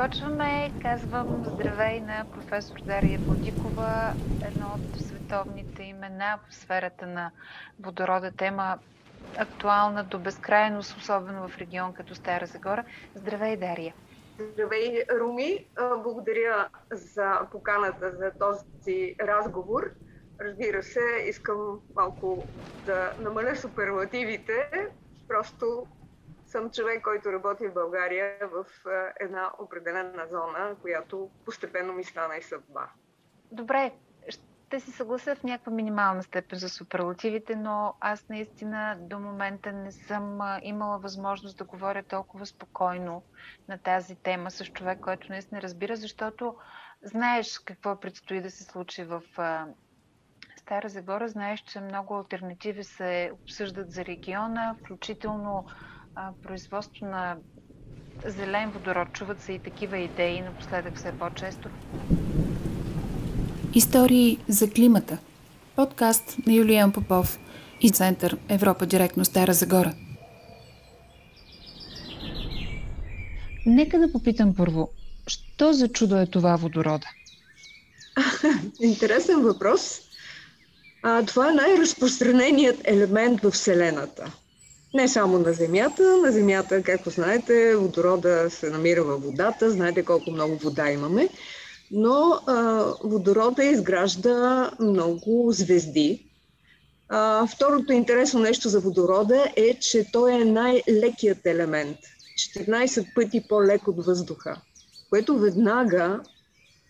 Започваме. 0.00 0.72
Казвам 0.82 1.44
здравей 1.44 2.00
на 2.00 2.26
професор 2.34 2.80
Дария 2.80 3.18
Бодикова, 3.18 4.12
едно 4.46 4.66
от 4.74 5.00
световните 5.00 5.82
имена 5.82 6.38
в 6.48 6.54
сферата 6.54 7.06
на 7.06 7.30
водорода. 7.80 8.32
Тема 8.32 8.78
актуална 9.38 10.04
до 10.04 10.18
безкрайност, 10.18 10.96
особено 10.96 11.48
в 11.48 11.58
регион 11.58 11.92
като 11.92 12.14
Стара 12.14 12.46
Загора. 12.46 12.84
Здравей, 13.14 13.56
Дария! 13.56 13.94
Здравей, 14.38 15.04
Руми! 15.20 15.66
Благодаря 15.78 16.68
за 16.90 17.40
поканата 17.52 18.10
за 18.10 18.32
този 18.38 19.14
разговор. 19.20 19.90
Разбира 20.40 20.82
се, 20.82 21.00
искам 21.28 21.80
малко 21.96 22.44
да 22.86 23.12
намаля 23.20 23.56
суперлативите. 23.56 24.70
Просто 25.28 25.86
съм 26.50 26.70
човек, 26.70 27.02
който 27.02 27.32
работи 27.32 27.68
в 27.68 27.74
България 27.74 28.38
в 28.42 28.66
една 29.20 29.50
определена 29.58 30.26
зона, 30.30 30.76
която 30.82 31.30
постепенно 31.44 31.92
ми 31.92 32.04
стана 32.04 32.36
и 32.36 32.42
съдба. 32.42 32.90
Добре, 33.52 33.92
ще 34.28 34.80
си 34.80 34.90
съглася 34.90 35.36
в 35.36 35.42
някаква 35.42 35.72
минимална 35.72 36.22
степен 36.22 36.58
за 36.58 36.68
суперлативите, 36.68 37.56
но 37.56 37.94
аз 38.00 38.28
наистина 38.28 38.96
до 39.00 39.18
момента 39.18 39.72
не 39.72 39.92
съм 39.92 40.38
имала 40.62 40.98
възможност 40.98 41.58
да 41.58 41.64
говоря 41.64 42.02
толкова 42.02 42.46
спокойно 42.46 43.22
на 43.68 43.78
тази 43.78 44.16
тема 44.16 44.50
с 44.50 44.66
човек, 44.66 45.00
който 45.00 45.26
наистина 45.30 45.62
разбира, 45.62 45.96
защото 45.96 46.56
знаеш 47.02 47.58
какво 47.58 48.00
предстои 48.00 48.40
да 48.40 48.50
се 48.50 48.64
случи 48.64 49.04
в 49.04 49.22
Стара 50.56 50.88
Загора. 50.88 51.28
Знаеш, 51.28 51.60
че 51.60 51.80
много 51.80 52.16
альтернативи 52.16 52.84
се 52.84 53.30
обсъждат 53.34 53.92
за 53.92 54.04
региона, 54.04 54.76
включително 54.80 55.66
а, 56.14 56.30
производство 56.42 57.06
на 57.06 57.36
зелен 58.26 58.70
водород. 58.70 59.08
Чуват 59.12 59.42
се 59.42 59.52
и 59.52 59.58
такива 59.58 59.98
идеи, 59.98 60.40
напоследък 60.40 60.96
все 60.96 61.12
по-често. 61.18 61.68
Истории 63.74 64.38
за 64.48 64.70
климата. 64.70 65.18
Подкаст 65.76 66.36
на 66.46 66.52
Юлиан 66.52 66.92
Попов 66.92 67.38
и 67.80 67.90
Център 67.90 68.38
Европа 68.48 68.86
директно 68.86 69.24
Стара 69.24 69.52
Загора. 69.54 69.94
Нека 73.66 73.98
да 73.98 74.12
попитам 74.12 74.54
първо, 74.54 74.90
що 75.26 75.72
за 75.72 75.88
чудо 75.88 76.16
е 76.16 76.26
това 76.26 76.56
водорода? 76.56 77.06
Интересен 78.80 79.42
въпрос. 79.42 80.00
А, 81.02 81.24
това 81.26 81.50
е 81.50 81.54
най-разпространеният 81.54 82.80
елемент 82.84 83.40
в 83.40 83.50
Вселената. 83.50 84.32
Не 84.94 85.08
само 85.08 85.38
на 85.38 85.52
Земята. 85.52 86.16
На 86.16 86.32
Земята, 86.32 86.82
както 86.82 87.10
знаете, 87.10 87.76
водорода 87.76 88.50
се 88.50 88.70
намира 88.70 89.04
във 89.04 89.22
водата. 89.22 89.70
Знаете 89.70 90.04
колко 90.04 90.30
много 90.30 90.56
вода 90.56 90.90
имаме. 90.90 91.28
Но 91.90 92.40
а, 92.46 92.84
водорода 93.04 93.64
изгражда 93.64 94.70
много 94.80 95.52
звезди. 95.52 96.26
А, 97.08 97.46
второто 97.46 97.92
интересно 97.92 98.40
нещо 98.40 98.68
за 98.68 98.80
водорода 98.80 99.52
е, 99.56 99.74
че 99.74 100.06
той 100.12 100.32
е 100.32 100.44
най-лекият 100.44 101.46
елемент. 101.46 101.98
14 102.56 103.14
пъти 103.14 103.44
по-лек 103.48 103.88
от 103.88 104.06
въздуха, 104.06 104.60
което 105.10 105.38
веднага 105.38 106.20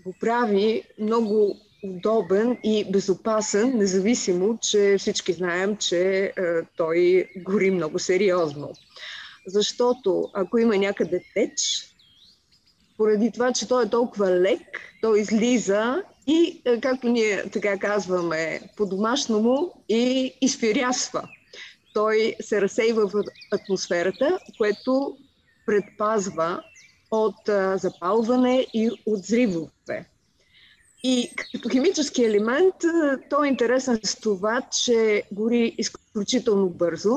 го 0.07 0.15
прави 0.21 0.83
много 0.99 1.57
удобен 1.83 2.59
и 2.65 2.93
безопасен, 2.93 3.79
независимо, 3.79 4.59
че 4.59 4.97
всички 4.99 5.33
знаем, 5.33 5.77
че 5.77 6.25
е, 6.25 6.33
той 6.77 7.29
гори 7.37 7.71
много 7.71 7.99
сериозно. 7.99 8.73
Защото 9.47 10.31
ако 10.35 10.59
има 10.59 10.77
някъде 10.77 11.25
теч, 11.35 11.87
поради 12.97 13.31
това, 13.31 13.53
че 13.53 13.69
той 13.69 13.85
е 13.85 13.91
толкова 13.91 14.31
лек, 14.31 14.81
той 15.01 15.21
излиза 15.21 16.03
и, 16.27 16.63
е, 16.65 16.81
както 16.81 17.09
ние 17.09 17.51
така 17.51 17.79
казваме 17.79 18.61
по-домашному, 18.77 19.73
и 19.89 20.35
изпирясва. 20.41 21.29
Той 21.93 22.35
се 22.41 22.61
разсейва 22.61 23.07
в 23.09 23.25
атмосферата, 23.51 24.39
което 24.59 25.17
предпазва 25.67 26.63
от 27.11 27.49
а, 27.49 27.77
запалване 27.79 28.67
и 28.75 28.91
от 29.07 29.21
взривове. 29.21 30.10
И 31.03 31.31
като 31.53 31.69
химически 31.69 32.25
елемент, 32.25 32.75
той 33.31 33.47
е 33.47 33.51
интересен 33.51 34.01
с 34.05 34.21
това, 34.21 34.61
че 34.61 35.23
гори 35.33 35.75
изключително 35.79 36.69
бързо 36.69 37.17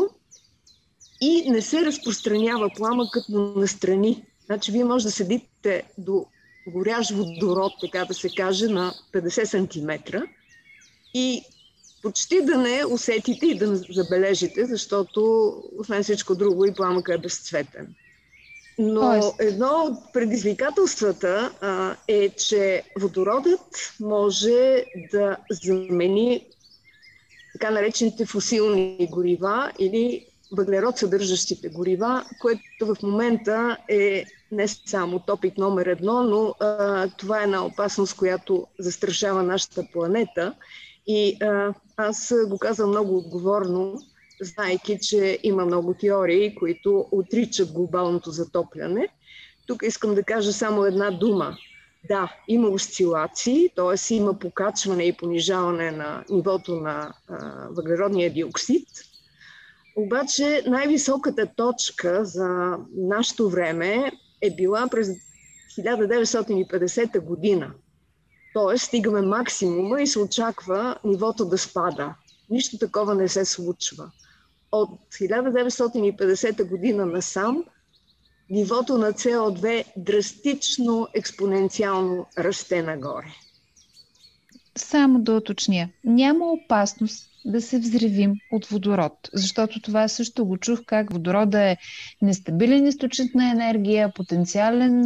и 1.22 1.50
не 1.50 1.62
се 1.62 1.86
разпространява 1.86 2.70
пламъкът 2.78 3.30
му 3.30 3.40
настрани. 3.40 4.26
Значи 4.46 4.72
вие 4.72 4.84
може 4.84 5.06
да 5.06 5.12
седите 5.12 5.84
до 5.98 6.26
горящ 6.68 7.12
водород, 7.12 7.74
така 7.82 8.06
да 8.06 8.14
се 8.14 8.30
каже, 8.38 8.68
на 8.68 8.94
50 9.14 9.46
см 9.46 10.18
и 11.14 11.42
почти 12.02 12.42
да 12.42 12.58
не 12.58 12.86
усетите 12.86 13.46
и 13.46 13.58
да 13.58 13.76
забележите, 13.76 14.66
защото 14.66 15.54
освен 15.80 16.04
всичко 16.04 16.36
друго 16.36 16.66
и 16.66 16.74
пламъка 16.74 17.14
е 17.14 17.18
безцветен. 17.18 17.96
Но 18.80 19.36
едно 19.40 19.68
от 19.68 20.14
предизвикателствата 20.14 21.52
а, 21.62 21.96
е, 22.08 22.30
че 22.30 22.84
водородът 23.00 23.94
може 24.00 24.86
да 25.12 25.38
замени 25.52 26.46
така 27.54 27.72
наречените 27.72 28.26
фусилни 28.26 29.08
горива 29.12 29.72
или 29.80 30.26
въглерод 30.52 30.98
съдържащите 30.98 31.70
горива, 31.70 32.26
което 32.42 32.62
в 32.82 32.98
момента 33.04 33.78
е 33.90 34.26
не 34.52 34.68
само 34.68 35.20
топик 35.20 35.58
номер 35.58 35.86
едно, 35.86 36.24
но 36.24 36.56
а, 36.60 37.08
това 37.18 37.40
е 37.42 37.44
една 37.44 37.66
опасност, 37.66 38.18
която 38.18 38.68
застрашава 38.80 39.44
нашата 39.44 39.88
планета. 39.94 40.54
И 41.08 41.38
а, 41.42 41.74
аз 41.98 42.34
го 42.48 42.58
казвам 42.60 42.90
много 42.90 43.18
отговорно, 43.18 44.02
знайки, 44.44 45.00
че 45.02 45.40
има 45.44 45.66
много 45.66 45.94
теории, 45.94 46.56
които 46.56 47.08
отричат 47.12 47.72
глобалното 47.72 48.32
затопляне. 48.32 49.10
Тук 49.68 49.84
искам 49.84 50.16
да 50.16 50.24
кажа 50.24 50.54
само 50.54 50.86
една 50.86 51.12
дума. 51.12 51.58
Да, 52.08 52.36
има 52.48 52.68
осцилации, 52.68 53.70
т.е. 53.76 54.14
има 54.14 54.40
покачване 54.40 55.04
и 55.04 55.18
понижаване 55.18 55.92
на 55.92 56.24
нивото 56.30 56.76
на 56.76 57.14
а, 57.30 57.68
въглеродния 57.70 58.34
диоксид. 58.34 58.88
Обаче 59.96 60.64
най-високата 60.68 61.48
точка 61.56 62.26
за 62.26 62.78
нашето 62.98 63.50
време 63.50 64.12
е 64.42 64.56
била 64.56 64.88
през 64.92 65.08
1950 65.80 67.20
година. 67.20 67.72
Тоест, 68.54 68.86
стигаме 68.86 69.22
максимума 69.22 70.02
и 70.02 70.08
се 70.08 70.20
очаква 70.20 70.98
нивото 71.04 71.46
да 71.46 71.58
спада. 71.58 72.16
Нищо 72.50 72.78
такова 72.78 73.16
не 73.16 73.28
се 73.28 73.46
случва 73.46 74.12
от 74.74 74.90
1950 75.12 76.70
година 76.70 77.06
насам 77.06 77.64
нивото 78.50 78.98
на 78.98 79.14
CO2 79.14 79.86
драстично 79.98 81.08
експоненциално 81.14 82.26
расте 82.38 82.82
нагоре. 82.84 83.28
Само 84.78 85.20
да 85.20 85.34
уточня. 85.34 85.90
Няма 86.04 86.46
опасност 86.46 87.33
да 87.46 87.62
се 87.62 87.80
взривим 87.80 88.34
от 88.52 88.66
водород, 88.66 89.30
защото 89.34 89.82
това 89.82 90.08
също 90.08 90.46
го 90.46 90.58
чух 90.58 90.80
как 90.86 91.14
водорода 91.14 91.62
е 91.62 91.78
нестабилен 92.22 92.88
източник 92.88 93.36
на 93.36 93.52
енергия, 93.52 94.14
потенциален 94.14 95.06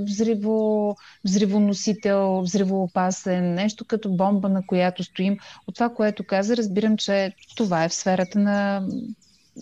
взриво, 0.00 0.96
взривоносител, 1.24 2.40
взривоопасен, 2.40 3.54
нещо 3.54 3.84
като 3.84 4.10
бомба, 4.10 4.48
на 4.48 4.66
която 4.66 5.04
стоим. 5.04 5.36
От 5.66 5.74
това, 5.74 5.88
което 5.88 6.26
каза, 6.26 6.56
разбирам, 6.56 6.96
че 6.96 7.32
това 7.56 7.84
е 7.84 7.88
в 7.88 7.94
сферата 7.94 8.38
на, 8.38 8.86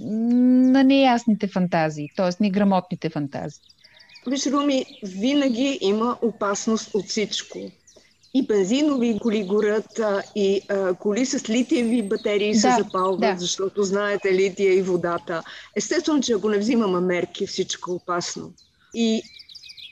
на 0.00 0.84
неясните 0.84 1.46
фантазии, 1.48 2.08
т.е. 2.16 2.42
неграмотните 2.42 3.10
фантазии. 3.10 3.62
Виж, 4.26 4.46
Руми, 4.46 4.84
винаги 5.02 5.78
има 5.80 6.18
опасност 6.22 6.94
от 6.94 7.06
всичко 7.06 7.58
и 8.36 8.46
бензинови 8.46 9.18
коли 9.22 9.44
горят, 9.44 10.00
и 10.34 10.60
а, 10.68 10.94
коли 10.94 11.26
с 11.26 11.48
литиеви 11.48 12.02
батерии 12.02 12.52
да, 12.52 12.60
се 12.60 12.68
запалват, 12.78 13.20
да. 13.20 13.36
защото 13.38 13.82
знаете 13.82 14.34
лития 14.34 14.74
и 14.74 14.82
водата. 14.82 15.42
Естествено, 15.76 16.20
че 16.20 16.32
ако 16.32 16.48
не 16.48 16.58
взимаме 16.58 17.00
мерки, 17.00 17.46
всичко 17.46 17.90
е 17.90 17.94
опасно. 17.94 18.52
И 18.94 19.22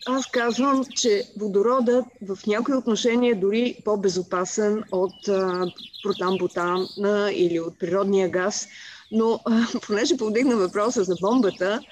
аз 0.07 0.27
казвам, 0.27 0.85
че 0.97 1.23
водородът 1.41 2.05
в 2.29 2.39
някои 2.47 2.75
отношения 2.75 3.33
е 3.33 3.41
дори 3.41 3.77
по-безопасен 3.85 4.83
от 4.93 5.15
протан-бутан 6.05 6.87
или 7.33 7.61
от 7.61 7.79
природния 7.79 8.29
газ. 8.29 8.69
Но 9.15 9.41
понеже 9.87 10.17
повдигна 10.17 10.57
въпроса 10.57 11.05
за 11.05 11.17
бомбата, 11.17 11.85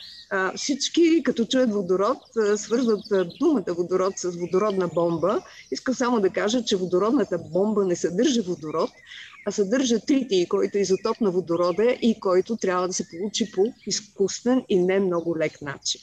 всички, 0.56 1.22
като 1.24 1.44
чуят 1.44 1.72
водород, 1.72 2.18
свързват 2.56 3.00
думата 3.40 3.64
водород 3.68 4.18
с 4.18 4.36
водородна 4.36 4.88
бомба. 4.88 5.40
Искам 5.70 5.94
само 5.94 6.20
да 6.20 6.30
кажа, 6.30 6.64
че 6.64 6.76
водородната 6.76 7.38
бомба 7.38 7.84
не 7.84 7.96
съдържа 7.96 8.42
водород, 8.42 8.90
а 9.46 9.50
съдържа 9.50 10.00
тритий, 10.00 10.48
който 10.48 10.78
е 10.78 10.80
изотоп 10.80 11.20
на 11.20 11.30
водорода 11.30 11.84
и 12.02 12.20
който 12.20 12.56
трябва 12.56 12.86
да 12.88 12.94
се 12.94 13.08
получи 13.08 13.52
по 13.52 13.74
изкуствен 13.86 14.64
и 14.68 14.78
не 14.82 15.00
много 15.00 15.38
лек 15.38 15.62
начин. 15.62 16.00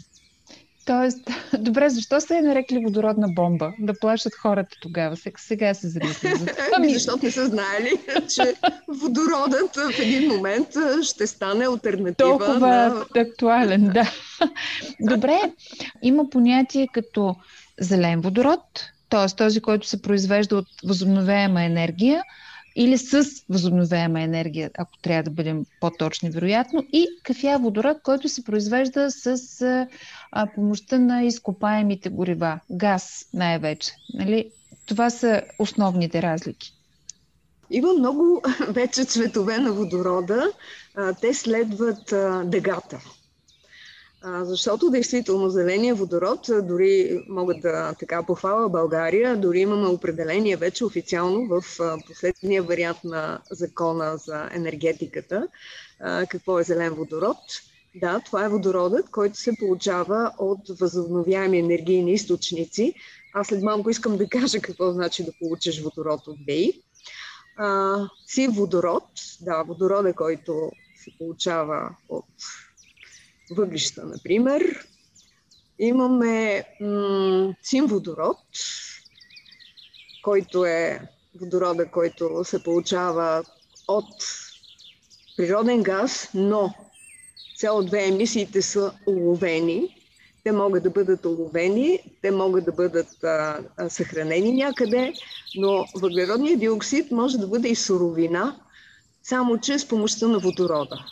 Тоест, 0.90 1.20
добре, 1.60 1.90
защо 1.90 2.22
се 2.22 2.38
е 2.38 2.42
нарекли 2.42 2.80
водородна 2.86 3.28
бомба? 3.28 3.74
Да 3.80 4.00
плашат 4.00 4.36
хората 4.36 4.78
тогава. 4.82 5.16
Сега, 5.38 5.74
се 5.74 5.88
замисля 5.88 6.36
за 6.36 6.46
това. 6.46 6.64
Ами, 6.78 6.94
защото 6.94 7.26
не 7.26 7.32
са 7.32 7.46
знаели, 7.46 7.92
че 8.36 8.54
водородът 8.88 9.76
в 9.76 10.00
един 10.00 10.30
момент 10.30 10.68
ще 11.04 11.28
стане 11.28 11.66
альтернатива. 11.66 12.30
Толкова 12.30 12.60
на... 12.60 13.06
актуален, 13.22 13.92
да. 13.94 14.12
Добре, 15.00 15.40
има 16.02 16.30
понятие 16.30 16.88
като 16.94 17.36
зелен 17.80 18.22
водород, 18.22 18.86
т.е. 19.10 19.36
този, 19.36 19.62
който 19.62 19.88
се 19.88 20.02
произвежда 20.02 20.56
от 20.56 20.68
възобновяема 20.86 21.64
енергия, 21.64 22.24
или 22.80 22.98
с 22.98 23.24
възобновяема 23.50 24.22
енергия, 24.22 24.72
ако 24.78 24.98
трябва 24.98 25.24
да 25.24 25.31
бъдем 25.31 25.66
по-точни, 25.81 26.30
вероятно, 26.30 26.84
и 26.94 27.08
кафя 27.24 27.60
водород, 27.62 27.98
който 28.04 28.30
се 28.30 28.44
произвежда 28.44 29.12
с 29.12 29.62
а, 30.31 30.48
помощта 30.56 31.00
на 31.00 31.24
изкопаемите 31.24 32.10
горива, 32.10 32.60
газ 32.72 33.26
най-вече. 33.34 33.92
Нали? 34.14 34.52
Това 34.86 35.10
са 35.10 35.42
основните 35.60 36.22
разлики. 36.22 36.74
Има 37.70 37.94
много 37.94 38.42
вече 38.68 39.04
цветове 39.04 39.58
на 39.58 39.72
водорода. 39.72 40.52
Те 41.22 41.34
следват 41.34 42.14
дъгата. 42.50 43.00
А, 44.21 44.45
защото 44.45 44.89
действително 44.89 45.50
зеления 45.50 45.95
водород, 45.95 46.50
дори 46.63 47.24
могат 47.30 47.62
да 47.62 47.95
така 48.00 48.24
похвала 48.24 48.69
България, 48.69 49.38
дори 49.38 49.60
имаме 49.60 49.88
определение 49.88 50.56
вече 50.56 50.86
официално 50.86 51.48
в 51.48 51.80
а, 51.80 51.98
последния 52.07 52.63
вариант 52.63 53.04
на 53.04 53.39
закона 53.51 54.18
за 54.18 54.50
енергетиката, 54.51 55.48
а, 56.00 56.25
какво 56.25 56.60
е 56.60 56.63
зелен 56.63 56.94
водород. 56.94 57.38
Да, 57.95 58.19
това 58.25 58.45
е 58.45 58.50
водородът, 58.50 59.10
който 59.10 59.38
се 59.38 59.57
получава 59.60 60.31
от 60.38 60.80
възобновяеми 60.80 61.60
енергийни 61.60 62.13
източници. 62.13 62.94
Аз 63.33 63.48
след 63.48 63.63
малко 63.63 63.89
искам 63.89 64.18
да 64.18 64.30
кажа 64.30 64.60
какво 64.60 64.92
значи 64.92 65.24
да 65.24 65.31
получиш 65.39 65.81
водород 65.81 66.27
от 66.27 66.38
ВЕИ. 66.48 66.81
си 68.27 68.48
водород, 68.48 69.04
да, 69.42 69.63
водорода, 69.63 70.13
който 70.13 70.71
се 71.04 71.12
получава 71.18 71.95
от 72.10 72.25
въглища, 73.50 74.06
например. 74.06 74.88
Имаме 75.80 76.63
м- 76.81 77.54
синводород, 77.62 78.38
който 80.22 80.66
е 80.66 81.00
водорода, 81.42 81.92
който 81.92 82.44
се 82.44 82.63
получава 82.63 83.44
от 83.88 84.24
природен 85.36 85.84
газ, 85.84 86.30
но 86.34 86.74
CO2 87.62 88.07
емисиите 88.07 88.62
са 88.62 88.94
уловени. 89.07 89.95
Те 90.44 90.52
могат 90.52 90.84
да 90.84 90.90
бъдат 90.90 91.25
уловени, 91.25 92.00
те 92.22 92.31
могат 92.31 92.66
да 92.66 92.72
бъдат 92.72 93.24
а, 93.24 93.60
съхранени 93.90 94.52
някъде, 94.52 95.13
но 95.56 95.86
въглеродният 95.95 96.60
диоксид 96.60 97.12
може 97.12 97.38
да 97.38 97.48
бъде 97.48 97.69
и 97.69 97.75
суровина, 97.75 98.60
само 99.24 99.57
че 99.60 99.80
с 99.80 99.88
помощта 99.88 100.28
на 100.28 100.40
водорода 100.40 101.12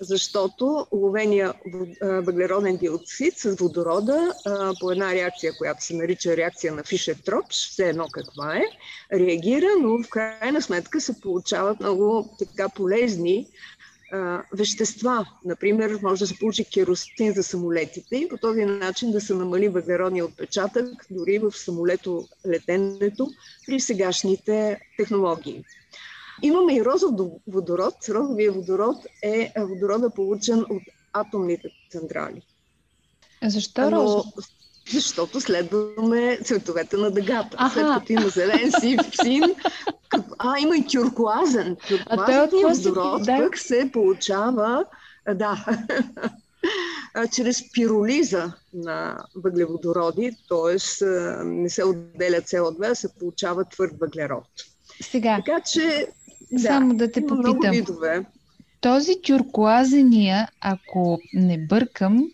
защото 0.00 0.86
уловения 0.90 1.54
въглероден 2.02 2.76
диоксид 2.76 3.38
с 3.38 3.54
водорода 3.54 4.34
по 4.80 4.90
една 4.90 5.14
реакция, 5.14 5.52
която 5.58 5.84
се 5.84 5.94
нарича 5.94 6.36
реакция 6.36 6.72
на 6.72 6.82
Фишер-Тропш, 6.82 7.70
все 7.70 7.88
едно 7.88 8.06
каква 8.12 8.56
е, 8.56 8.64
реагира, 9.12 9.68
но 9.80 10.02
в 10.02 10.08
крайна 10.08 10.62
сметка 10.62 11.00
се 11.00 11.20
получават 11.20 11.80
много 11.80 12.36
така 12.38 12.68
полезни 12.68 13.46
вещества. 14.52 15.26
Например, 15.44 15.98
може 16.02 16.20
да 16.20 16.26
се 16.26 16.38
получи 16.38 16.64
керосин 16.64 17.32
за 17.32 17.42
самолетите 17.42 18.16
и 18.16 18.28
по 18.28 18.36
този 18.36 18.64
начин 18.64 19.12
да 19.12 19.20
се 19.20 19.34
намали 19.34 19.68
въглеродния 19.68 20.24
отпечатък 20.24 21.06
дори 21.10 21.38
в 21.38 21.50
самолето-летенето 21.50 23.28
при 23.66 23.80
сегашните 23.80 24.80
технологии. 24.96 25.64
Имаме 26.42 26.76
и 26.76 26.84
розов 26.84 27.10
водород. 27.46 27.94
Розовия 28.08 28.52
водород 28.52 28.96
е 29.22 29.52
водорода 29.58 30.10
получен 30.10 30.60
от 30.60 30.82
атомните 31.12 31.68
централи. 31.90 32.42
Защо 33.42 33.92
розов? 33.92 34.26
Защото 34.92 35.40
следваме 35.40 36.38
цветовете 36.44 36.96
на 36.96 37.10
дъгата. 37.10 37.56
Аха. 37.56 37.74
След 37.74 37.86
като 37.94 38.12
има 38.12 38.28
зелен, 38.28 38.72
сив, 38.80 39.00
син, 39.22 39.42
а 40.38 40.58
има 40.58 40.76
и 40.76 40.86
тюркуазен. 40.86 41.76
Тюркуазният 41.88 42.76
водород 42.76 43.22
да. 43.22 43.36
пък 43.36 43.58
се 43.58 43.90
получава, 43.92 44.84
да, 45.34 45.64
чрез 47.36 47.72
пиролиза 47.72 48.52
на 48.74 49.24
въглеводороди, 49.36 50.36
т.е. 50.48 51.04
не 51.44 51.70
се 51.70 51.84
отделя 51.84 52.36
CO2, 52.36 52.90
а 52.90 52.94
се 52.94 53.14
получава 53.18 53.64
твърд 53.64 53.92
въглерод. 54.00 54.48
Сега, 55.02 55.42
така 55.46 55.60
че 55.60 56.06
да, 56.52 56.58
само 56.60 56.94
да 56.94 57.12
те 57.12 57.26
попитам. 57.26 57.74
Този 58.80 59.12
тюркуазения, 59.22 60.48
ако 60.60 61.20
не 61.32 61.58
бъркам, 61.58 62.24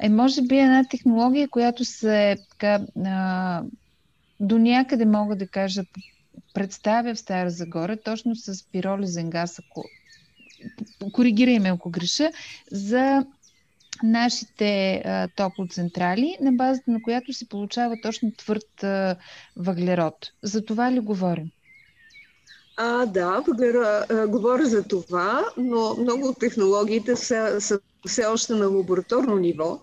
е 0.00 0.08
може 0.08 0.42
би 0.42 0.58
една 0.58 0.84
технология, 0.84 1.48
която 1.48 1.84
се 1.84 2.36
така, 2.50 2.80
а, 3.04 3.62
до 4.40 4.58
някъде 4.58 5.04
мога 5.04 5.36
да 5.36 5.46
кажа 5.46 5.82
представя 6.54 7.14
в 7.14 7.18
Стара 7.18 7.50
Загора, 7.50 7.96
точно 7.96 8.36
с 8.36 8.64
пиролизен 8.72 9.30
газ, 9.30 9.58
ако 9.58 9.84
коригирай 11.12 11.58
ме, 11.58 11.68
ако 11.68 11.90
греша, 11.90 12.30
за 12.72 13.26
нашите 14.02 15.02
а, 15.04 15.28
топлоцентрали, 15.36 16.36
на 16.40 16.52
базата 16.52 16.90
на 16.90 17.02
която 17.02 17.32
се 17.32 17.48
получава 17.48 17.96
точно 18.02 18.32
твърд 18.32 18.82
а, 18.84 19.16
въглерод. 19.56 20.32
За 20.42 20.64
това 20.64 20.92
ли 20.92 21.00
говорим? 21.00 21.50
А, 22.76 23.06
да, 23.06 23.40
въглера, 23.40 24.06
а, 24.08 24.26
говоря 24.26 24.66
за 24.66 24.82
това, 24.82 25.44
но 25.56 25.96
много 25.96 26.28
от 26.28 26.38
технологиите 26.38 27.16
са, 27.16 27.60
са 27.60 27.80
все 28.06 28.24
още 28.24 28.54
на 28.54 28.66
лабораторно 28.66 29.36
ниво. 29.36 29.80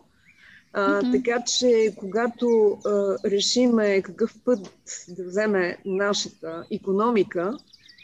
А, 0.73 1.01
mm-hmm. 1.01 1.11
Така 1.11 1.43
че, 1.43 1.93
когато 1.97 2.77
а, 2.85 3.17
решиме 3.25 4.01
какъв 4.01 4.35
път 4.45 4.59
да 5.07 5.23
вземе 5.23 5.77
нашата 5.85 6.65
економика, 6.71 7.57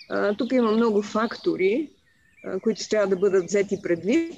а, 0.10 0.36
тук 0.36 0.52
има 0.52 0.72
много 0.72 1.02
фактори, 1.02 1.90
а, 2.46 2.60
които 2.60 2.90
трябва 2.90 3.08
да 3.08 3.16
бъдат 3.16 3.46
взети 3.46 3.82
предвид. 3.82 4.34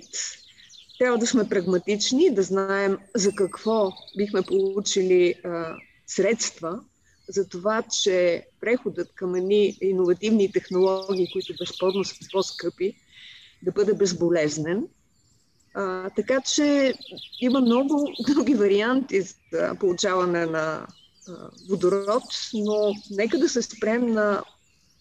Трябва 1.00 1.18
да 1.18 1.28
сме 1.28 1.50
прагматични, 1.50 2.30
да 2.30 2.42
знаем 2.42 2.98
за 3.16 3.32
какво 3.36 3.92
бихме 4.18 4.42
получили 4.42 5.36
а, 5.44 5.76
средства, 6.08 6.80
за 7.30 7.50
това, 7.50 7.82
че 7.82 8.46
преходът 8.62 9.14
към 9.16 9.36
едни 9.36 9.78
иновативни 9.82 10.52
технологии, 10.52 11.32
които 11.34 11.54
безспорно 11.60 12.04
са 12.04 12.16
по-скъпи, 12.32 12.94
да 13.64 13.72
бъде 13.72 13.94
безболезнен. 13.94 14.88
А, 15.74 16.10
така 16.10 16.42
че 16.42 16.94
има 17.42 17.62
много 17.62 18.14
други 18.28 18.54
варианти 18.54 19.22
за 19.22 19.76
получаване 19.80 20.46
на 20.46 20.88
а, 21.28 21.50
водород, 21.70 22.24
но 22.54 22.94
нека 23.12 23.38
да 23.38 23.50
се 23.50 23.62
спрем 23.62 24.06
на 24.14 24.44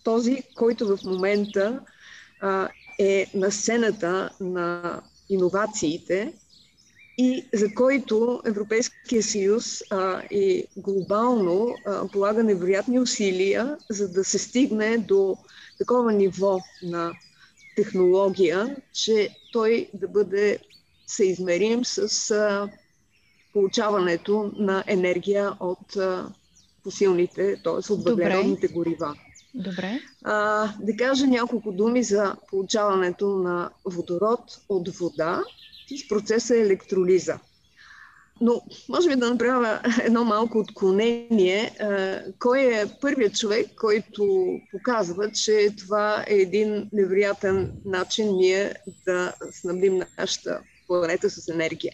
този, 0.05 0.43
който 0.55 0.97
в 0.97 1.05
момента 1.05 1.81
а, 2.41 2.69
е 2.99 3.31
на 3.35 3.53
сцената 3.53 4.31
на 4.41 5.01
иновациите 5.29 6.35
и 7.19 7.49
за 7.55 7.75
който 7.75 8.43
Европейския 8.45 9.23
съюз 9.23 9.83
а, 9.91 10.23
и 10.31 10.67
глобално 10.77 11.75
а, 11.87 12.09
полага 12.09 12.45
невероятни 12.45 13.01
усилия, 13.01 13.79
за 13.91 14.09
да 14.13 14.25
се 14.25 14.39
стигне 14.39 14.99
до 14.99 15.37
такова 15.79 16.13
ниво 16.13 16.59
на 16.83 17.13
технология, 17.77 18.77
че 18.93 19.31
той 19.53 19.91
да 19.95 20.09
бъде 20.09 20.59
съизмерим 21.07 21.85
с 21.85 22.31
а, 22.31 22.69
получаването 23.53 24.53
на 24.57 24.85
енергия 24.87 25.53
от 25.61 25.97
а, 25.97 26.29
посилните, 26.83 27.57
т.е. 27.65 27.93
от 27.93 28.05
въглеродните 28.05 28.69
горива. 28.69 29.17
Добре. 29.55 30.01
А, 30.25 30.69
да 30.81 30.97
кажа 30.97 31.27
няколко 31.27 31.73
думи 31.73 32.03
за 32.03 32.37
получаването 32.49 33.29
на 33.37 33.71
водород 33.85 34.41
от 34.69 34.89
вода 34.89 35.45
с 35.87 36.09
процеса 36.09 36.57
електролиза. 36.57 37.39
Но 38.41 38.63
може 38.89 39.09
би 39.09 39.17
да 39.17 39.31
направя 39.31 39.81
едно 40.03 40.25
малко 40.25 40.59
отклонение. 40.59 41.71
Кой 42.39 42.61
е 42.61 42.87
първият 43.01 43.39
човек, 43.39 43.67
който 43.81 44.49
показва, 44.73 45.31
че 45.33 45.71
това 45.79 46.25
е 46.29 46.35
един 46.35 46.89
невероятен 46.93 47.73
начин 47.85 48.37
ние 48.37 48.75
да 49.07 49.35
снабдим 49.53 50.03
нашата 50.19 50.61
планета 50.87 51.31
с 51.31 51.49
енергия? 51.49 51.93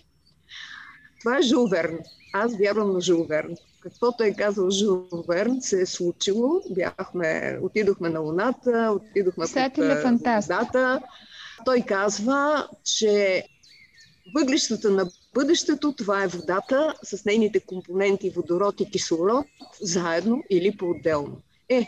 Това 1.21 1.39
е 1.39 1.43
Жул 1.43 1.67
Верн. 1.67 1.99
Аз 2.33 2.57
вярвам 2.59 2.93
на 2.93 3.01
Жул 3.01 3.25
Верн. 3.25 3.57
Каквото 3.81 4.23
е 4.23 4.35
казал 4.35 4.71
Жул 4.71 5.07
Верн, 5.29 5.61
се 5.61 5.81
е 5.81 5.87
случило. 5.87 6.63
Бяхме, 6.71 7.59
отидохме 7.63 8.09
на 8.09 8.21
Луната, 8.21 8.97
отидохме 8.97 9.45
под 9.45 9.77
водата. 9.77 11.01
Той 11.65 11.81
казва, 11.81 12.69
че 12.85 13.45
въглищата 14.35 14.91
на 14.91 15.11
бъдещето 15.35 15.93
това 15.93 16.23
е 16.25 16.29
водата 16.29 16.95
с 17.03 17.25
нейните 17.25 17.61
компоненти 17.61 18.31
водород 18.31 18.81
и 18.81 18.91
кислород, 18.91 19.47
заедно 19.81 20.43
или 20.51 20.77
по-отделно. 20.77 21.37
Е, 21.69 21.87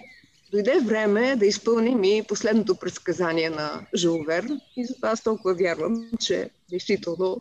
дойде 0.53 0.81
време 0.81 1.37
да 1.37 1.47
изпълним 1.47 2.05
и 2.05 2.23
последното 2.29 2.75
предсказание 2.75 3.51
на 3.51 3.87
Жул 3.97 4.25
Верн 4.27 4.61
и 4.77 4.85
затова 4.85 5.09
аз 5.09 5.23
толкова 5.23 5.55
вярвам, 5.55 6.11
че 6.21 6.51
действително 6.71 7.41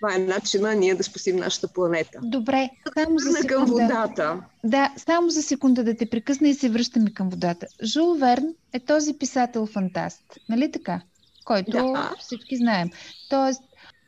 това 0.00 0.14
е 0.14 0.18
начина 0.18 0.74
ние 0.74 0.94
да 0.94 1.04
спасим 1.04 1.36
нашата 1.36 1.68
планета. 1.68 2.18
Добре, 2.22 2.70
само 2.94 3.18
за 3.18 3.32
секунда. 3.32 3.48
към 3.48 3.64
водата. 3.64 4.40
Да, 4.64 4.92
само 4.96 5.30
за 5.30 5.42
секунда 5.42 5.84
да 5.84 5.96
те 5.96 6.06
прекъсна 6.06 6.48
и 6.48 6.54
се 6.54 6.68
връщаме 6.68 7.14
към 7.14 7.28
водата. 7.30 7.66
Жул 7.82 8.14
Верн 8.14 8.54
е 8.72 8.80
този 8.80 9.14
писател-фантаст, 9.14 10.38
нали 10.48 10.72
така? 10.72 11.00
Който 11.44 11.70
да. 11.70 12.14
всички 12.20 12.56
знаем. 12.56 12.90
Тоест, 13.30 13.62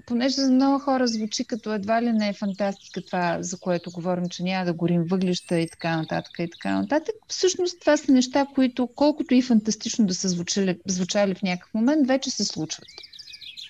понеже 0.07 0.35
за 0.35 0.51
много 0.51 0.79
хора 0.79 1.07
звучи 1.07 1.45
като 1.45 1.75
едва 1.75 2.03
ли 2.03 2.13
не 2.13 2.29
е 2.29 2.33
фантастика 2.33 3.03
това, 3.03 3.39
за 3.41 3.59
което 3.59 3.91
говорим, 3.91 4.29
че 4.29 4.43
няма 4.43 4.65
да 4.65 4.73
горим 4.73 5.05
въглища 5.05 5.61
и 5.61 5.69
така 5.69 5.97
нататък 5.97 6.33
и 6.39 6.51
така 6.51 6.81
нататък. 6.81 7.15
Всъщност 7.29 7.81
това 7.81 7.97
са 7.97 8.13
неща, 8.13 8.47
които 8.55 8.87
колкото 8.87 9.35
и 9.35 9.43
фантастично 9.43 10.07
да 10.07 10.15
са 10.15 10.29
звучали, 10.29 10.79
звучали 10.87 11.35
в 11.35 11.43
някакъв 11.43 11.75
момент, 11.75 12.07
вече 12.09 12.31
се 12.31 12.45
случват. 12.45 12.89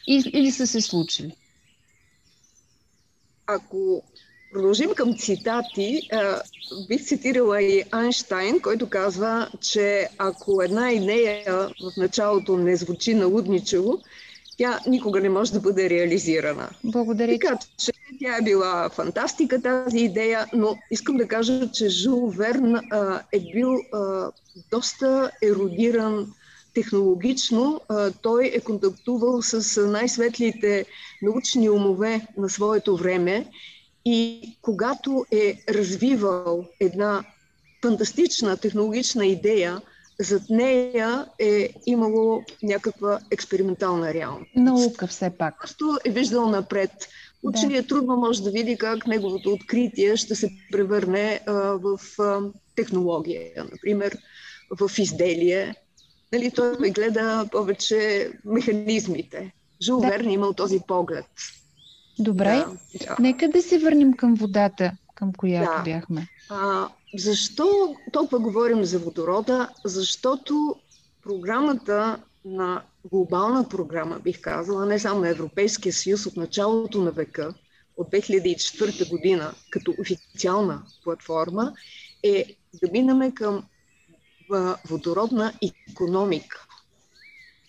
И, 0.06 0.30
или 0.32 0.50
са 0.50 0.66
се 0.66 0.80
случили. 0.80 1.36
Ако 3.46 4.02
продължим 4.52 4.90
към 4.94 5.18
цитати, 5.18 6.08
бих 6.88 7.04
цитирала 7.04 7.62
и 7.62 7.82
Айнштайн, 7.90 8.60
който 8.60 8.88
казва, 8.88 9.50
че 9.60 10.08
ако 10.18 10.62
една 10.62 10.92
идея 10.92 11.44
в 11.80 11.96
началото 11.96 12.56
не 12.56 12.76
звучи 12.76 13.14
налудничево, 13.14 14.02
тя 14.56 14.80
никога 14.86 15.20
не 15.20 15.28
може 15.28 15.52
да 15.52 15.60
бъде 15.60 15.90
реализирана. 15.90 16.70
Благодаря. 16.84 17.32
Така 17.32 17.58
че 17.78 17.92
тя 18.20 18.36
е 18.36 18.42
била 18.42 18.88
фантастика 18.88 19.62
тази 19.62 19.98
идея, 19.98 20.46
но 20.52 20.76
искам 20.90 21.16
да 21.16 21.28
кажа, 21.28 21.70
че 21.72 21.88
Жул 21.88 22.28
Верн 22.30 22.76
а, 22.76 23.22
е 23.32 23.40
бил 23.40 23.76
а, 23.92 24.30
доста 24.70 25.30
еродиран 25.42 26.32
технологично. 26.74 27.80
А, 27.88 28.10
той 28.22 28.50
е 28.54 28.60
контактувал 28.60 29.42
с 29.42 29.86
най-светлите 29.86 30.84
научни 31.22 31.70
умове 31.70 32.26
на 32.36 32.48
своето 32.48 32.96
време 32.96 33.46
и 34.04 34.40
когато 34.62 35.26
е 35.32 35.58
развивал 35.68 36.64
една 36.80 37.24
фантастична 37.82 38.56
технологична 38.56 39.26
идея, 39.26 39.80
зад 40.20 40.42
нея 40.50 41.26
е 41.38 41.70
имало 41.86 42.42
някаква 42.62 43.18
експериментална 43.30 44.14
реалност. 44.14 44.50
Наука 44.56 45.06
все 45.06 45.30
пак. 45.30 45.60
Просто 45.60 45.98
е 46.04 46.10
виждал 46.10 46.50
напред. 46.50 46.90
Ученият 47.42 47.84
да. 47.84 47.88
трудно 47.88 48.16
може 48.16 48.42
да 48.42 48.50
види 48.50 48.78
как 48.78 49.06
неговото 49.06 49.52
откритие 49.52 50.16
ще 50.16 50.34
се 50.34 50.50
превърне 50.72 51.40
а, 51.46 51.52
в 51.52 52.00
а, 52.18 52.40
технология, 52.76 53.64
например, 53.72 54.18
в 54.80 54.98
изделие. 54.98 55.74
Нали, 56.32 56.50
той 56.50 56.90
гледа 56.90 57.48
повече 57.52 58.30
механизмите. 58.44 59.52
Жул 59.82 60.00
да. 60.00 60.08
Верн 60.08 60.28
е 60.28 60.32
имал 60.32 60.52
този 60.52 60.80
поглед. 60.88 61.26
Добре, 62.18 62.64
да, 62.98 63.06
да. 63.06 63.16
нека 63.18 63.48
да 63.48 63.62
се 63.62 63.78
върнем 63.78 64.12
към 64.12 64.34
водата, 64.34 64.92
към 65.14 65.32
която 65.32 65.72
да. 65.76 65.82
бяхме. 65.82 66.28
А, 66.50 66.88
защо 67.14 67.96
толкова 68.12 68.38
говорим 68.38 68.84
за 68.84 68.98
водорода? 68.98 69.68
Защото 69.84 70.76
програмата 71.22 72.22
на 72.44 72.82
глобална 73.10 73.68
програма, 73.68 74.18
бих 74.18 74.40
казала, 74.40 74.86
не 74.86 74.98
само 74.98 75.20
на 75.20 75.28
Европейския 75.28 75.92
съюз 75.92 76.26
от 76.26 76.36
началото 76.36 77.00
на 77.00 77.10
века, 77.10 77.54
от 77.96 78.10
2004 78.10 79.10
година, 79.10 79.54
като 79.70 79.94
официална 80.00 80.82
платформа, 81.04 81.72
е 82.22 82.56
да 82.82 82.92
минаме 82.92 83.34
към 83.34 83.64
водородна 84.88 85.52
економика. 85.90 86.66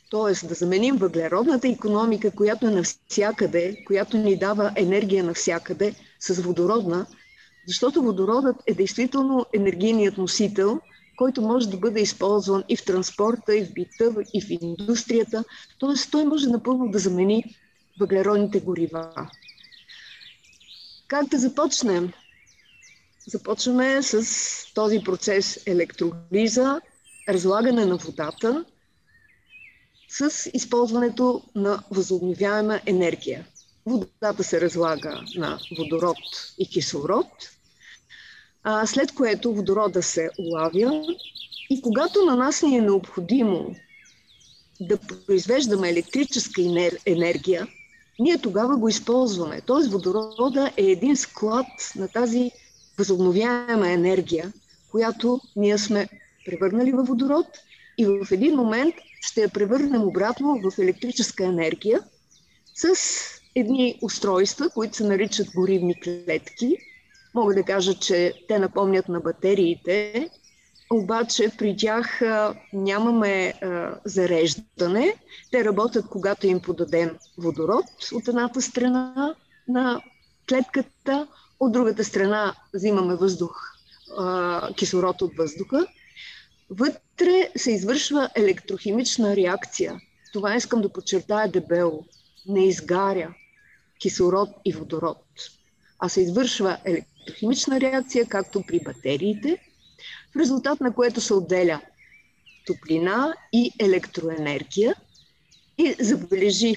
Тоест 0.09 0.47
да 0.47 0.53
заменим 0.53 0.95
въглеродната 0.95 1.67
економика, 1.67 2.31
която 2.31 2.67
е 2.67 2.71
навсякъде, 2.71 3.83
която 3.85 4.17
ни 4.17 4.37
дава 4.37 4.71
енергия 4.75 5.23
навсякъде, 5.23 5.95
с 6.19 6.41
водородна, 6.41 7.05
защото 7.67 8.01
водородът 8.01 8.55
е 8.67 8.73
действително 8.73 9.45
енергийният 9.53 10.17
носител, 10.17 10.79
който 11.15 11.41
може 11.41 11.69
да 11.69 11.77
бъде 11.77 12.01
използван 12.01 12.63
и 12.69 12.75
в 12.75 12.85
транспорта, 12.85 13.55
и 13.55 13.65
в 13.65 13.73
бита, 13.73 14.15
и 14.33 14.41
в 14.41 14.49
индустрията. 14.49 15.43
Тоест 15.79 16.11
той 16.11 16.25
може 16.25 16.49
напълно 16.49 16.91
да 16.91 16.99
замени 16.99 17.55
въглеродните 17.99 18.59
горива. 18.59 19.31
Как 21.07 21.27
да 21.27 21.37
започнем? 21.37 22.13
Започваме 23.27 24.03
с 24.03 24.23
този 24.73 24.99
процес 24.99 25.59
електролиза, 25.65 26.81
разлагане 27.29 27.85
на 27.85 27.95
водата 27.95 28.65
с 30.07 30.49
използването 30.53 31.43
на 31.55 31.83
възобновяема 31.91 32.81
енергия. 32.85 33.47
Водата 33.85 34.43
се 34.43 34.61
разлага 34.61 35.21
на 35.35 35.59
водород 35.77 36.17
и 36.57 36.69
кислород– 36.69 37.27
а, 38.69 38.85
след 38.85 39.11
което 39.11 39.53
водорода 39.53 40.03
се 40.03 40.29
улавя 40.37 41.05
и 41.69 41.81
когато 41.81 42.25
на 42.25 42.35
нас 42.35 42.61
ни 42.61 42.77
е 42.77 42.81
необходимо 42.81 43.75
да 44.79 44.97
произвеждаме 44.97 45.89
електрическа 45.89 46.61
енергия, 47.05 47.67
ние 48.19 48.37
тогава 48.37 48.77
го 48.77 48.89
използваме. 48.89 49.61
Тоест 49.61 49.91
водорода 49.91 50.71
е 50.77 50.83
един 50.83 51.17
склад 51.17 51.65
на 51.95 52.07
тази 52.07 52.51
възобновяема 52.97 53.89
енергия, 53.89 54.53
която 54.91 55.41
ние 55.55 55.77
сме 55.77 56.09
превърнали 56.45 56.91
във 56.91 57.07
водород 57.07 57.45
и 57.97 58.05
в 58.05 58.27
един 58.31 58.55
момент 58.55 58.95
ще 59.21 59.41
я 59.41 59.49
превърнем 59.49 60.03
обратно 60.03 60.61
в 60.63 60.79
електрическа 60.79 61.45
енергия 61.45 61.99
с 62.75 62.95
едни 63.55 63.99
устройства, 64.01 64.69
които 64.69 64.97
се 64.97 65.03
наричат 65.03 65.47
горивни 65.55 65.99
клетки, 66.01 66.77
Мога 67.37 67.53
да 67.53 67.63
кажа, 67.63 67.93
че 67.93 68.33
те 68.47 68.59
напомнят 68.59 69.09
на 69.09 69.19
батериите, 69.19 70.29
обаче 70.91 71.51
при 71.57 71.77
тях 71.77 72.21
а, 72.21 72.55
нямаме 72.73 73.53
а, 73.61 73.95
зареждане. 74.05 75.13
Те 75.51 75.65
работят, 75.65 76.07
когато 76.07 76.47
им 76.47 76.59
подадем 76.59 77.17
водород 77.37 77.85
от 78.13 78.27
едната 78.27 78.61
страна 78.61 79.35
на 79.67 80.01
клетката, 80.49 81.27
от 81.59 81.71
другата 81.71 82.03
страна 82.03 82.55
взимаме 82.73 83.15
въздух, 83.15 83.61
а, 84.17 84.73
кислород 84.73 85.21
от 85.21 85.35
въздуха. 85.37 85.87
Вътре 86.69 87.49
се 87.55 87.71
извършва 87.71 88.29
електрохимична 88.35 89.35
реакция. 89.35 90.01
Това 90.33 90.55
искам 90.55 90.81
да 90.81 90.93
подчертая 90.93 91.51
дебело. 91.51 92.05
Не 92.47 92.67
изгаря 92.67 93.33
кислород 93.99 94.49
и 94.65 94.73
водород, 94.73 95.23
а 95.99 96.09
се 96.09 96.21
извършва 96.21 96.77
електрохимична 96.85 97.16
електрохимична 97.27 97.81
реакция, 97.81 98.25
както 98.25 98.63
при 98.67 98.79
батериите, 98.79 99.57
в 100.35 100.39
резултат 100.39 100.81
на 100.81 100.93
което 100.93 101.21
се 101.21 101.33
отделя 101.33 101.81
топлина 102.65 103.33
и 103.53 103.71
електроенергия. 103.79 104.95
И 105.77 105.95
забележи, 105.99 106.75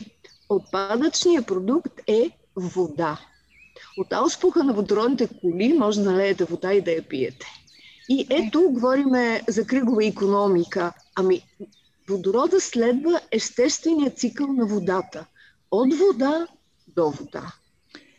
отпадъчният 0.49 1.47
продукт 1.47 2.00
е 2.07 2.30
вода. 2.57 3.21
От 3.99 4.12
ауспуха 4.12 4.64
на 4.64 4.73
водородните 4.73 5.28
коли 5.40 5.73
може 5.73 6.00
да 6.00 6.11
налеете 6.11 6.45
вода 6.45 6.73
и 6.73 6.80
да 6.80 6.90
я 6.90 7.02
пиете. 7.02 7.47
И 8.09 8.26
ето, 8.30 8.71
говориме 8.71 9.42
за 9.49 9.66
кръгова 9.66 10.07
економика. 10.07 10.92
Ами, 11.14 11.42
водорода 12.09 12.61
следва 12.61 13.21
естествения 13.30 14.11
цикъл 14.11 14.47
на 14.47 14.66
водата. 14.66 15.26
От 15.71 15.95
вода 15.95 16.47
до 16.97 17.11
вода. 17.11 17.52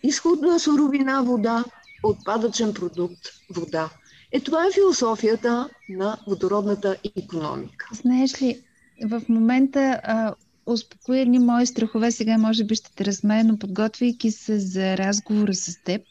Изходна 0.03 0.59
суровина 0.59 1.23
вода, 1.23 1.63
отпадъчен 2.03 2.73
продукт 2.73 3.27
вода. 3.49 3.89
Е, 4.31 4.39
това 4.39 4.65
е 4.65 4.71
философията 4.71 5.69
на 5.89 6.17
водородната 6.27 6.97
економика. 7.17 7.87
Знаеш 7.93 8.41
ли, 8.41 8.61
в 9.05 9.21
момента 9.29 10.01
а, 10.03 10.33
успокои 10.65 11.19
едни 11.19 11.39
мои 11.39 11.65
страхове, 11.65 12.11
сега 12.11 12.37
може 12.37 12.63
би 12.63 12.75
ще 12.75 12.95
те 12.95 13.05
размея, 13.05 13.43
но 13.43 13.57
подготвяйки 13.57 14.31
се 14.31 14.59
за 14.59 14.97
разговора 14.97 15.53
с 15.53 15.83
теб, 15.83 16.01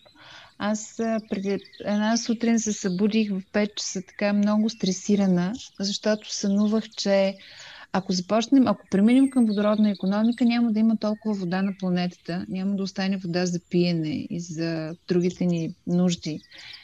аз 0.62 0.94
преди 1.30 1.58
една 1.84 2.16
сутрин 2.16 2.60
се 2.60 2.72
събудих 2.72 3.30
в 3.30 3.42
5 3.52 3.74
часа 3.74 4.02
така 4.02 4.32
много 4.32 4.70
стресирана, 4.70 5.52
защото 5.80 6.34
сънувах, 6.34 6.90
че 6.90 7.36
ако 7.92 8.12
започнем, 8.12 8.66
ако 8.66 8.86
преминем 8.90 9.30
към 9.30 9.46
водородна 9.46 9.90
економика, 9.90 10.44
няма 10.44 10.72
да 10.72 10.78
има 10.78 10.96
толкова 10.96 11.34
вода 11.34 11.62
на 11.62 11.72
планетата, 11.80 12.46
няма 12.48 12.76
да 12.76 12.82
остане 12.82 13.16
вода 13.16 13.46
за 13.46 13.60
пиене 13.70 14.26
и 14.30 14.40
за 14.40 14.94
другите 15.08 15.44
ни 15.44 15.74
нужди, 15.86 16.40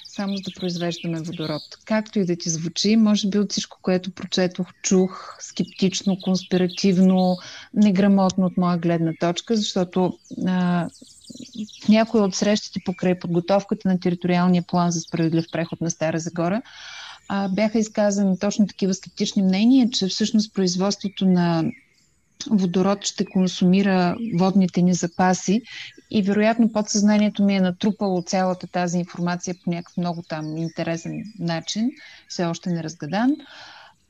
само 0.08 0.36
за 0.36 0.42
да 0.42 0.60
произвеждаме 0.60 1.20
водород. 1.20 1.62
Както 1.84 2.18
и 2.18 2.24
да 2.24 2.36
ти 2.36 2.50
звучи, 2.50 2.96
може 2.96 3.28
би 3.28 3.38
от 3.38 3.52
всичко, 3.52 3.78
което 3.82 4.10
прочетох, 4.10 4.66
чух 4.82 5.36
скептично, 5.40 6.18
конспиративно, 6.22 7.36
неграмотно 7.74 8.46
от 8.46 8.56
моя 8.56 8.78
гледна 8.78 9.12
точка, 9.20 9.56
защото 9.56 10.18
а, 10.46 10.88
в 11.84 11.88
някои 11.88 12.20
от 12.20 12.34
срещите 12.34 12.80
покрай 12.84 13.18
подготовката 13.18 13.88
на 13.88 14.00
териториалния 14.00 14.62
план 14.62 14.90
за 14.90 15.00
справедлив 15.00 15.44
преход 15.52 15.80
на 15.80 15.90
Стара 15.90 16.18
Загора, 16.18 16.62
а, 17.28 17.48
бяха 17.48 17.78
изказани 17.78 18.38
точно 18.38 18.66
такива 18.66 18.94
скептични 18.94 19.42
мнения, 19.42 19.90
че 19.90 20.06
всъщност 20.06 20.54
производството 20.54 21.26
на 21.26 21.64
водород 22.50 23.04
ще 23.04 23.24
консумира 23.24 24.16
водните 24.38 24.82
ни 24.82 24.94
запаси 24.94 25.62
и 26.10 26.22
вероятно 26.22 26.72
подсъзнанието 26.72 27.44
ми 27.44 27.56
е 27.56 27.60
натрупало 27.60 28.22
цялата 28.22 28.66
тази 28.66 28.98
информация 28.98 29.54
по 29.64 29.70
някакъв 29.70 29.96
много 29.96 30.22
там 30.22 30.56
интересен 30.56 31.24
начин, 31.38 31.90
все 32.28 32.44
още 32.44 32.70
не 32.70 32.82
разгадан. 32.82 33.36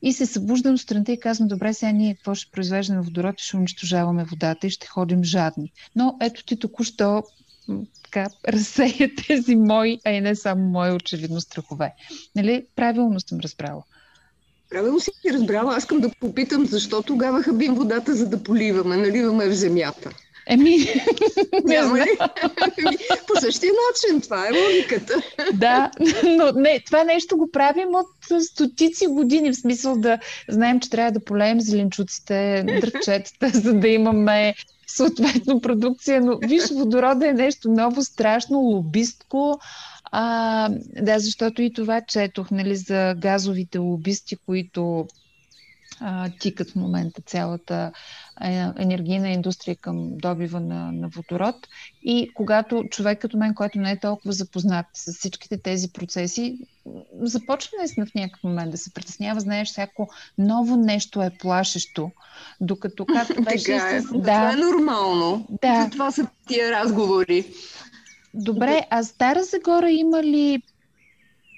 И 0.02 0.12
се 0.12 0.26
събуждам 0.26 0.78
сутринта 0.78 1.12
и 1.12 1.20
казвам, 1.20 1.48
добре, 1.48 1.74
сега 1.74 1.92
ние 1.92 2.14
какво 2.14 2.34
ще 2.34 2.50
произвеждаме 2.50 3.00
водород 3.00 3.40
и 3.40 3.44
ще 3.44 3.56
унищожаваме 3.56 4.24
водата 4.24 4.66
и 4.66 4.70
ще 4.70 4.86
ходим 4.86 5.24
жадни. 5.24 5.72
Но 5.96 6.16
ето 6.20 6.44
ти 6.44 6.58
току-що 6.58 7.22
така, 8.04 8.26
разсея 8.48 9.10
тези 9.28 9.56
мои, 9.56 9.98
а 10.04 10.10
и 10.10 10.20
не 10.20 10.36
само 10.36 10.62
мои 10.62 10.90
очевидно 10.90 11.40
страхове. 11.40 11.94
Нали? 12.36 12.66
Правилно 12.76 13.20
съм 13.20 13.40
разбрала. 13.40 13.82
Правилно 14.70 15.00
си 15.00 15.10
разбрала. 15.32 15.74
Аз 15.74 15.82
искам 15.82 16.00
да 16.00 16.10
попитам, 16.20 16.66
защо 16.66 17.02
тогава 17.02 17.42
хабим 17.42 17.74
водата, 17.74 18.14
за 18.14 18.28
да 18.28 18.42
поливаме, 18.42 18.96
наливаме 18.96 19.48
в 19.48 19.54
земята. 19.54 20.10
Еми, 20.46 20.76
не 21.64 21.82
знам. 21.82 22.06
По 23.26 23.40
същия 23.40 23.72
начин, 23.72 24.20
това 24.20 24.48
е 24.48 24.50
логиката. 24.50 25.22
Да, 25.54 25.90
но 26.24 26.52
не, 26.52 26.80
това 26.80 27.04
нещо 27.04 27.36
го 27.36 27.50
правим 27.50 27.88
от 27.88 28.42
стотици 28.44 29.06
години, 29.06 29.52
в 29.52 29.56
смисъл 29.56 29.96
да 29.96 30.18
знаем, 30.48 30.80
че 30.80 30.90
трябва 30.90 31.12
да 31.12 31.24
полеем 31.24 31.60
зеленчуците, 31.60 32.64
дръвчетата, 32.80 33.48
за 33.48 33.74
да 33.74 33.88
имаме 33.88 34.54
съответно 34.86 35.60
продукция. 35.60 36.20
Но 36.20 36.38
виж, 36.38 36.70
водорода 36.70 37.28
е 37.28 37.32
нещо 37.32 37.70
много 37.70 38.04
страшно, 38.04 38.58
лобистко. 38.58 39.60
А, 40.12 40.68
да, 41.02 41.18
защото 41.18 41.62
и 41.62 41.72
това 41.72 42.00
четох, 42.00 42.50
нали, 42.50 42.76
за 42.76 43.14
газовите 43.18 43.78
лобисти, 43.78 44.36
които 44.36 45.06
тикат 46.40 46.70
в 46.70 46.76
момента 46.76 47.22
цялата 47.22 47.92
енергийна 48.78 49.28
индустрия 49.28 49.76
към 49.76 50.16
добива 50.16 50.60
на, 50.60 50.92
на 50.92 51.08
водород. 51.08 51.56
И 52.02 52.30
когато 52.34 52.84
човек 52.90 53.20
като 53.20 53.36
мен, 53.36 53.54
който 53.54 53.78
не 53.78 53.90
е 53.90 54.00
толкова 54.00 54.32
запознат 54.32 54.86
с 54.94 55.12
всичките 55.12 55.58
тези 55.58 55.92
процеси, 55.92 56.58
започва 57.20 57.70
наистина 57.78 58.06
в 58.06 58.14
някакъв 58.14 58.44
момент 58.44 58.70
да 58.70 58.78
се 58.78 58.94
притеснява, 58.94 59.40
знаеш, 59.40 59.68
всяко 59.68 60.10
ново 60.38 60.76
нещо 60.76 61.22
е 61.22 61.30
плашещо, 61.38 62.10
докато 62.60 63.06
както 63.06 63.42
беше... 63.42 63.64
Така 63.64 63.96
е. 63.96 64.00
Да, 64.00 64.08
това 64.10 64.52
е 64.52 64.56
нормално. 64.56 65.46
Да. 65.62 65.88
Това 65.92 66.10
са 66.10 66.26
тия 66.48 66.70
разговори. 66.70 67.46
Добре, 68.34 68.86
а 68.90 69.04
Стара 69.04 69.44
Загора 69.44 69.90
има 69.90 70.22
ли 70.22 70.62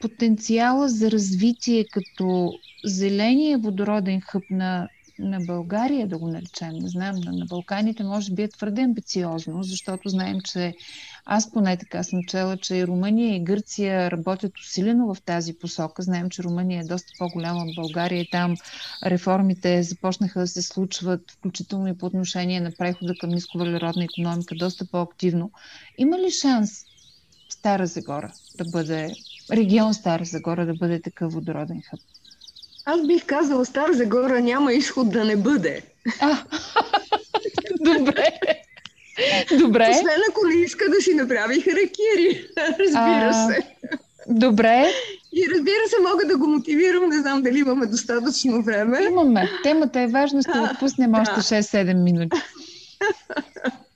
потенциала 0.01 0.89
за 0.89 1.11
развитие 1.11 1.85
като 1.85 2.53
зеления 2.85 3.59
водороден 3.59 4.21
хъб 4.21 4.43
на, 4.51 4.89
на 5.19 5.41
България, 5.41 6.07
да 6.07 6.19
го 6.19 6.29
наречем, 6.29 6.73
не 6.73 6.89
знам, 6.89 7.17
на, 7.17 7.33
на 7.33 7.47
Балканите 7.47 8.05
може 8.05 8.33
би 8.33 8.43
е 8.43 8.49
твърде 8.49 8.83
амбициозно, 8.83 9.63
защото 9.63 10.09
знаем, 10.09 10.41
че 10.41 10.75
аз 11.25 11.53
поне 11.53 11.77
така 11.77 12.03
съм 12.03 12.25
чела, 12.29 12.57
че 12.57 12.77
и 12.77 12.87
Румъния 12.87 13.37
и 13.37 13.45
Гърция 13.45 14.11
работят 14.11 14.53
усилено 14.59 15.15
в 15.15 15.23
тази 15.23 15.59
посока. 15.59 16.03
Знаем, 16.03 16.31
че 16.31 16.43
Румъния 16.43 16.81
е 16.81 16.87
доста 16.87 17.13
по-голяма 17.19 17.61
от 17.61 17.75
България 17.77 18.21
и 18.21 18.31
там 18.31 18.57
реформите 19.07 19.83
започнаха 19.83 20.41
да 20.41 20.47
се 20.47 20.63
случват, 20.63 21.31
включително 21.31 21.89
и 21.89 21.99
по 21.99 22.07
отношение 22.07 22.61
на 22.61 22.73
прехода 22.79 23.15
към 23.21 23.31
нисковалеродна 23.31 24.05
економика, 24.05 24.55
доста 24.55 24.87
по-активно. 24.91 25.51
Има 25.99 26.19
ли 26.19 26.31
шанс 26.43 26.71
Стара 27.49 27.87
Загора 27.87 28.33
да 28.59 28.65
бъде, 28.65 29.13
регион 29.53 29.95
Стара 29.95 30.25
Загора 30.25 30.67
да 30.67 30.75
бъде 30.75 31.03
такъв 31.03 31.33
водороден 31.33 31.83
хъб? 31.91 32.01
Аз 32.85 33.07
бих 33.07 33.27
казала, 33.27 33.65
Стара 33.65 33.93
Загора 33.93 34.41
няма 34.41 34.73
изход 34.73 35.11
да 35.11 35.25
не 35.25 35.37
бъде. 35.37 35.83
А, 36.21 36.45
добре. 37.81 38.39
Добре. 39.59 39.89
Освен 39.91 40.21
ако 40.31 40.47
не 40.47 40.55
иска 40.55 40.91
да 40.91 41.01
си 41.01 41.15
направи 41.15 41.61
харакири, 41.61 42.49
разбира 42.79 43.31
а, 43.31 43.47
се. 43.47 43.63
Добре. 44.29 44.93
И 45.33 45.49
разбира 45.55 45.89
се, 45.89 45.97
мога 46.11 46.27
да 46.27 46.39
го 46.39 46.47
мотивирам, 46.47 47.09
не 47.09 47.19
знам 47.19 47.43
дали 47.43 47.59
имаме 47.59 47.87
достатъчно 47.87 48.63
време. 48.63 49.03
Имаме. 49.03 49.51
Темата 49.63 50.01
е 50.01 50.07
важна, 50.07 50.43
ще 50.43 50.59
отпуснем 50.59 51.15
още 51.15 51.35
да. 51.35 51.41
6-7 51.41 51.95
минути. 51.95 52.37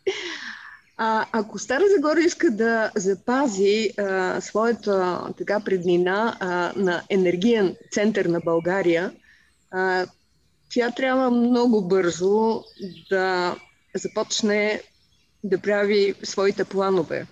А, 1.04 1.26
ако 1.32 1.58
Стара 1.58 1.84
Загора 1.94 2.20
иска 2.20 2.50
да 2.50 2.90
запази 2.96 3.90
а, 3.98 4.40
своята 4.40 5.20
така 5.38 5.60
преднина 5.60 6.36
а, 6.40 6.72
на 6.76 7.02
енергиен 7.08 7.76
център 7.92 8.24
на 8.24 8.40
България, 8.40 9.12
а, 9.70 10.06
тя 10.70 10.90
трябва 10.90 11.30
много 11.30 11.88
бързо 11.88 12.64
да 13.10 13.56
започне 13.94 14.82
да 15.44 15.58
прави 15.58 16.14
своите 16.22 16.64
планове. 16.64 17.26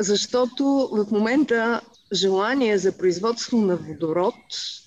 Защото 0.00 0.88
в 0.92 1.06
момента 1.10 1.80
желание 2.12 2.78
за 2.78 2.98
производство 2.98 3.58
на 3.58 3.76
водород 3.76 4.34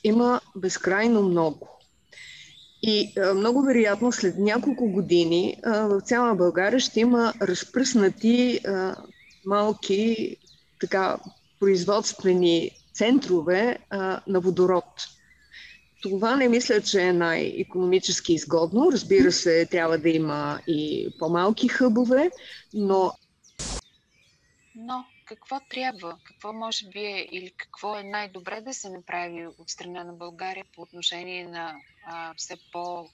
има 0.03 0.41
безкрайно 0.55 1.21
много. 1.21 1.79
И 2.85 3.13
а, 3.19 3.33
много 3.33 3.61
вероятно 3.61 4.11
след 4.11 4.37
няколко 4.37 4.91
години 4.91 5.57
а, 5.63 5.87
в 5.87 6.01
цяла 6.01 6.35
България 6.35 6.79
ще 6.79 6.99
има 6.99 7.33
разпръснати 7.41 8.59
а, 8.67 8.95
малки 9.45 10.35
така, 10.79 11.17
производствени 11.59 12.71
центрове 12.93 13.77
а, 13.89 14.21
на 14.27 14.39
водород. 14.39 14.85
Това 16.01 16.35
не 16.35 16.49
мисля, 16.49 16.81
че 16.81 17.01
е 17.01 17.13
най-економически 17.13 18.33
изгодно. 18.33 18.91
Разбира 18.91 19.31
се, 19.31 19.65
трябва 19.65 19.97
да 19.97 20.09
има 20.09 20.59
и 20.67 21.09
по-малки 21.19 21.67
хъбове, 21.67 22.31
но. 22.73 23.11
Но 24.75 25.05
какво 25.25 25.59
трябва, 25.69 26.17
какво 26.23 26.53
може 26.53 26.87
би 26.87 26.99
е 26.99 27.27
или 27.31 27.53
какво 27.57 27.97
е 27.97 28.03
най-добре 28.03 28.61
да 28.61 28.73
се 28.73 28.89
направи 28.89 29.47
от 29.47 29.69
страна 29.69 30.03
на 30.03 30.13
България 30.13 30.65
по 30.75 30.81
отношение 30.81 31.47
на 31.47 31.75
а, 32.05 32.33
все 32.37 32.55
по- 32.71 33.09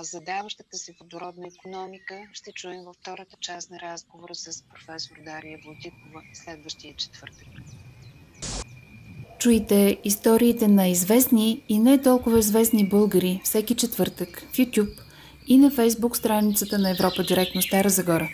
задаващата 0.00 0.76
се 0.76 0.94
водородна 1.00 1.46
економика, 1.46 2.22
ще 2.32 2.52
чуем 2.52 2.84
във 2.84 2.96
втората 2.96 3.36
част 3.40 3.70
на 3.70 3.80
разговора 3.80 4.34
с 4.34 4.62
професор 4.62 5.16
Дария 5.24 5.58
Владикова 5.64 6.22
следващия 6.32 6.94
четвъртък. 6.96 7.48
Чуйте 9.38 9.98
историите 10.04 10.68
на 10.68 10.88
известни 10.88 11.62
и 11.68 11.78
не 11.78 12.02
толкова 12.02 12.38
известни 12.38 12.88
българи 12.88 13.40
всеки 13.44 13.74
четвъртък 13.74 14.40
в 14.40 14.56
YouTube 14.56 15.00
и 15.46 15.58
на 15.58 15.70
Facebook 15.70 16.16
страницата 16.16 16.78
на 16.78 16.90
Европа 16.90 17.22
директно 17.22 17.62
Стара 17.62 17.90
Загора. 17.90 18.28